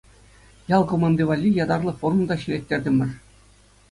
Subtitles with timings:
[0.75, 3.09] Ял команди валли ятарлӑ форма та ҫӗлеттертӗмӗр.